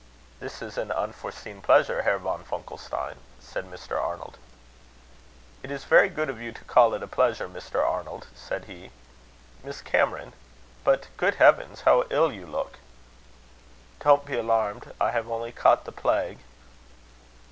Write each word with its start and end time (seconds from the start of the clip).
"This 0.39 0.63
is 0.63 0.79
an 0.79 0.89
unforeseen 0.91 1.61
pleasure, 1.61 2.01
Herr 2.01 2.17
von 2.17 2.43
Funkelstein," 2.43 3.17
said 3.39 3.69
Mr. 3.69 4.01
Arnold. 4.01 4.39
"It 5.61 5.69
is 5.69 5.83
very 5.83 6.09
good 6.09 6.27
of 6.27 6.41
you 6.41 6.51
to 6.53 6.63
call 6.63 6.95
it 6.95 7.03
a 7.03 7.07
pleasure, 7.07 7.47
Mr. 7.47 7.87
Arnold," 7.87 8.25
said 8.33 8.65
he. 8.65 8.89
"Miss 9.63 9.83
Cameron 9.83 10.33
but, 10.83 11.09
good 11.17 11.35
heavens! 11.35 11.81
how 11.81 12.05
ill 12.09 12.33
you 12.33 12.47
look!" 12.47 12.79
"Don't 13.99 14.25
be 14.25 14.35
alarmed. 14.35 14.91
I 14.99 15.11
have 15.11 15.29
only 15.29 15.51
caught 15.51 15.85
the 15.85 15.91
plague." 15.91 16.39